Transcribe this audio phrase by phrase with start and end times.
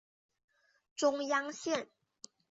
[0.95, 1.87] 中央线